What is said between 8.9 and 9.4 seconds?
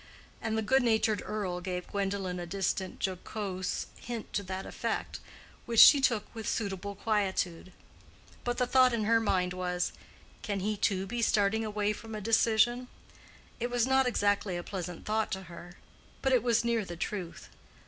in her